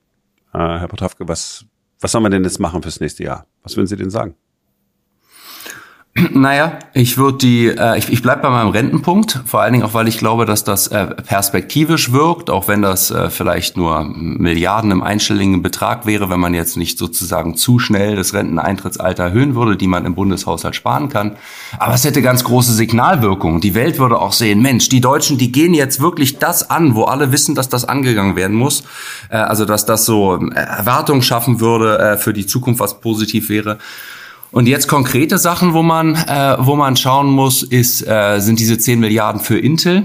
äh, 0.52 0.58
Herr 0.58 0.88
Potrawke, 0.88 1.28
was, 1.28 1.64
was 2.00 2.10
sollen 2.10 2.24
wir 2.24 2.30
denn 2.30 2.42
jetzt 2.42 2.58
machen 2.58 2.82
fürs 2.82 2.98
nächste 2.98 3.22
Jahr? 3.22 3.46
Was 3.62 3.76
würden 3.76 3.86
Sie 3.86 3.94
denn 3.94 4.10
sagen? 4.10 4.34
Naja, 6.14 6.78
ich 6.92 7.16
würde 7.16 7.38
die, 7.38 7.68
äh, 7.68 7.96
ich, 7.96 8.12
ich 8.12 8.20
bleibe 8.20 8.42
bei 8.42 8.50
meinem 8.50 8.68
Rentenpunkt, 8.68 9.40
vor 9.46 9.62
allen 9.62 9.72
Dingen 9.72 9.84
auch, 9.84 9.94
weil 9.94 10.08
ich 10.08 10.18
glaube, 10.18 10.44
dass 10.44 10.62
das 10.62 10.88
äh, 10.88 11.06
perspektivisch 11.06 12.12
wirkt, 12.12 12.50
auch 12.50 12.68
wenn 12.68 12.82
das 12.82 13.10
äh, 13.10 13.30
vielleicht 13.30 13.78
nur 13.78 14.04
Milliarden 14.04 14.90
im 14.90 15.02
einstelligen 15.02 15.62
Betrag 15.62 16.04
wäre, 16.04 16.28
wenn 16.28 16.38
man 16.38 16.52
jetzt 16.52 16.76
nicht 16.76 16.98
sozusagen 16.98 17.56
zu 17.56 17.78
schnell 17.78 18.14
das 18.14 18.34
Renteneintrittsalter 18.34 19.24
erhöhen 19.24 19.54
würde, 19.54 19.78
die 19.78 19.86
man 19.86 20.04
im 20.04 20.14
Bundeshaushalt 20.14 20.76
sparen 20.76 21.08
kann. 21.08 21.36
Aber 21.78 21.94
es 21.94 22.04
hätte 22.04 22.20
ganz 22.20 22.44
große 22.44 22.74
Signalwirkungen. 22.74 23.62
Die 23.62 23.74
Welt 23.74 23.98
würde 23.98 24.20
auch 24.20 24.34
sehen, 24.34 24.60
Mensch, 24.60 24.90
die 24.90 25.00
Deutschen, 25.00 25.38
die 25.38 25.50
gehen 25.50 25.72
jetzt 25.72 25.98
wirklich 25.98 26.38
das 26.38 26.68
an, 26.68 26.94
wo 26.94 27.04
alle 27.04 27.32
wissen, 27.32 27.54
dass 27.54 27.70
das 27.70 27.86
angegangen 27.86 28.36
werden 28.36 28.56
muss. 28.56 28.84
Äh, 29.30 29.36
also 29.36 29.64
dass 29.64 29.86
das 29.86 30.04
so 30.04 30.36
äh, 30.36 30.54
Erwartungen 30.56 31.22
schaffen 31.22 31.60
würde 31.60 31.98
äh, 31.98 32.16
für 32.18 32.34
die 32.34 32.46
Zukunft, 32.46 32.80
was 32.80 33.00
positiv 33.00 33.48
wäre. 33.48 33.78
Und 34.52 34.68
jetzt 34.68 34.86
konkrete 34.86 35.38
Sachen, 35.38 35.72
wo 35.72 35.82
man, 35.82 36.14
äh, 36.14 36.56
wo 36.58 36.76
man 36.76 36.94
schauen 36.96 37.30
muss, 37.30 37.62
ist, 37.62 38.06
äh, 38.06 38.38
sind 38.38 38.60
diese 38.60 38.78
10 38.78 39.00
Milliarden 39.00 39.40
für 39.40 39.58
Intel. 39.58 40.04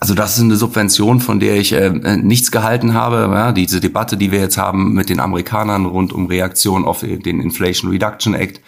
Also 0.00 0.14
das 0.14 0.36
ist 0.36 0.42
eine 0.42 0.56
Subvention, 0.56 1.20
von 1.20 1.38
der 1.38 1.56
ich 1.56 1.72
äh, 1.72 1.90
nichts 2.16 2.50
gehalten 2.50 2.92
habe. 2.92 3.30
Ja, 3.32 3.52
diese 3.52 3.80
Debatte, 3.80 4.16
die 4.16 4.32
wir 4.32 4.40
jetzt 4.40 4.58
haben 4.58 4.94
mit 4.94 5.08
den 5.08 5.20
Amerikanern 5.20 5.86
rund 5.86 6.12
um 6.12 6.26
Reaktion 6.26 6.84
auf 6.84 7.00
den 7.02 7.40
Inflation 7.40 7.92
Reduction 7.92 8.34
Act, 8.34 8.60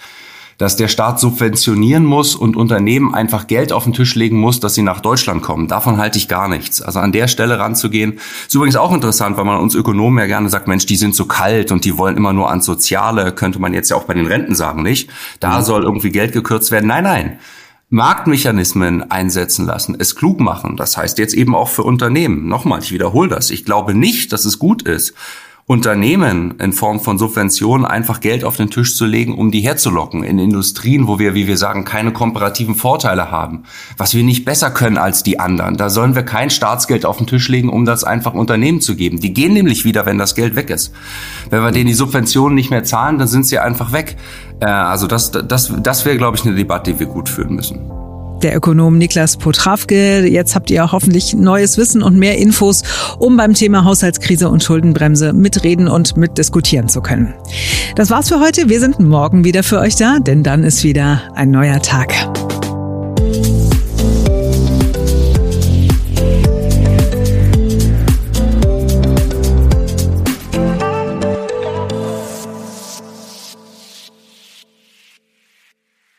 dass 0.59 0.77
der 0.77 0.89
Staat 0.89 1.21
subventionieren 1.21 2.05
muss 2.05 2.35
und 2.35 2.57
Unternehmen 2.57 3.15
einfach 3.15 3.47
Geld 3.47 3.73
auf 3.73 3.85
den 3.85 3.93
Tisch 3.93 4.15
legen 4.15 4.39
muss, 4.39 4.61
dass 4.61 4.75
sie 4.75 4.83
nach 4.83 5.01
Deutschland 5.01 5.43
kommen. 5.43 5.69
Davon 5.69 5.99
halte 5.99 6.19
ich 6.19 6.29
gar 6.29 6.49
nichts. 6.49 6.81
Also 6.81 7.01
an 7.01 7.13
der 7.13 7.29
Stelle 7.29 7.59
ranzugehen, 7.59 8.19
ist 8.47 8.55
übrigens 8.55 8.77
auch 8.77 8.93
interessant, 8.93 9.37
weil 9.37 9.45
man 9.45 9.61
uns 9.61 9.75
Ökonomen 9.75 10.19
ja 10.19 10.27
gerne 10.27 10.49
sagt, 10.49 10.69
Mensch, 10.69 10.87
die 10.87 10.97
sind 10.97 11.15
so 11.15 11.27
kalt 11.27 11.73
und 11.73 11.85
die 11.85 11.99
wollen 11.99 12.17
immer 12.17 12.33
nur 12.33 12.51
ans 12.51 12.67
Soziale, 12.67 13.33
könnte 13.33 13.59
man 13.59 13.75
jetzt 13.75 13.91
ja 13.91 13.97
auch 13.97 14.05
bei 14.05 14.15
den 14.15 14.27
Renten 14.27 14.55
sagen, 14.55 14.83
nicht? 14.83 15.11
Da 15.41 15.59
mhm. 15.59 15.65
soll 15.65 15.83
irgendwie 15.85 16.11
Geld 16.11 16.33
gekürzt 16.33 16.71
werden. 16.71 16.87
Nein, 16.87 17.05
nein. 17.05 17.39
Marktmechanismen 17.91 19.11
einsetzen 19.11 19.67
lassen, 19.67 19.97
es 19.99 20.17
klug 20.17 20.41
machen. 20.41 20.77
Das 20.77 20.97
heißt 20.97 21.19
jetzt 21.19 21.35
eben 21.35 21.55
auch 21.55 21.69
für 21.69 21.85
Unternehmen. 21.85 22.49
Nochmal, 22.49 22.81
ich 22.81 22.91
wiederhole 22.91 23.29
das. 23.29 23.51
Ich 23.51 23.65
glaube 23.65 23.95
nicht, 23.95 24.33
dass 24.33 24.45
es 24.45 24.59
gut 24.59 24.83
ist, 24.83 25.15
Unternehmen 25.67 26.57
in 26.59 26.75
Form 26.75 27.01
von 27.01 27.17
Subventionen 27.17 27.87
einfach 27.87 28.21
Geld 28.21 28.45
auf 28.45 28.57
den 28.57 28.69
Tisch 28.69 28.97
zu 28.97 29.07
legen, 29.07 29.35
um 29.35 29.51
die 29.51 29.61
herzulocken 29.61 30.23
in 30.23 30.39
Industrien, 30.39 31.09
wo 31.09 31.19
wir, 31.19 31.33
wie 31.35 31.47
wir 31.47 31.57
sagen, 31.57 31.87
keine 31.87 32.13
komparativen 32.13 32.75
Vorteile 32.75 33.31
haben, 33.31 33.63
was 33.97 34.15
wir 34.15 34.25
nicht 34.25 34.45
besser 34.45 34.71
können 34.71 34.99
als 34.99 35.23
die 35.23 35.41
anderen. 35.41 35.79
Da 35.79 35.89
sollen 35.89 36.15
wir 36.15 36.23
kein 36.23 36.51
Staatsgeld 36.51 37.07
auf 37.07 37.17
den 37.17 37.27
Tisch 37.27 37.49
legen, 37.49 37.71
um 37.71 37.87
das 37.87 38.05
einfach 38.05 38.35
Unternehmen 38.35 38.83
zu 38.83 38.95
geben. 38.95 39.21
Die 39.21 39.33
gehen 39.33 39.55
nämlich 39.55 39.87
wieder, 39.87 40.05
wenn 40.05 40.19
das 40.19 40.35
Geld 40.35 40.55
weg 40.55 40.69
ist. 40.69 40.93
Wenn 41.49 41.63
wir 41.63 41.71
denen 41.71 41.87
die 41.87 41.95
Subventionen 41.95 42.55
nicht 42.55 42.69
mehr 42.69 42.85
zahlen, 42.85 43.19
dann 43.19 43.29
sind 43.29 43.47
sie 43.47 43.59
einfach 43.59 43.93
weg. 43.93 44.17
Äh, 44.61 44.67
also 44.67 45.07
das, 45.07 45.31
das, 45.31 45.73
das 45.83 46.05
wäre, 46.05 46.19
glaube 46.19 46.37
ich, 46.37 46.45
eine 46.45 46.55
Debatte, 46.55 46.93
die 46.93 47.01
wir 47.01 47.07
gut 47.07 47.31
führen 47.31 47.55
müssen 47.55 48.04
der 48.45 48.57
Ökonom 48.57 48.99
Niklas 48.99 49.37
Potrawke. 49.37 50.27
Jetzt 50.27 50.55
habt 50.55 50.71
ihr 50.71 50.93
hoffentlich 50.93 51.35
neues 51.35 51.79
Wissen 51.79 52.03
und 52.03 52.17
mehr 52.17 52.39
Infos, 52.39 52.83
um 53.19 53.37
beim 53.37 53.55
Thema 53.55 53.85
Haushaltskrise 53.85 54.49
und 54.49 54.63
Schuldenbremse 54.63 55.33
mitreden 55.33 55.89
und 55.89 56.17
mitdiskutieren 56.17 56.89
zu 56.89 57.01
können. 57.01 57.35
Das 57.97 58.11
war's 58.11 58.29
für 58.29 58.41
heute. 58.41 58.69
Wir 58.69 58.81
sind 58.81 59.01
morgen 59.01 59.45
wieder 59.45 59.63
für 59.63 59.81
euch 59.81 59.97
da, 59.97 60.19
denn 60.21 60.43
dann 60.43 60.63
ist 60.63 60.85
wieder 60.85 61.23
ein 61.35 61.51
neuer 61.51 61.81
Tag. 61.81 62.34